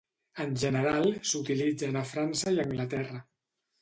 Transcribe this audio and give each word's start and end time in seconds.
En 0.45 0.53
general 0.61 1.05
s'utilitzen 1.31 1.99
a 2.01 2.05
França 2.15 2.55
i 2.59 2.63
Anglaterra. 2.67 3.25